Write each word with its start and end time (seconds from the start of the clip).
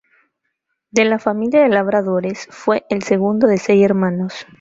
De 0.89 1.19
familia 1.19 1.61
de 1.61 1.69
labradores, 1.69 2.47
fue 2.49 2.87
el 2.89 3.03
segundo 3.03 3.45
de 3.45 3.59
seis 3.59 3.85
hermanos. 3.85 4.47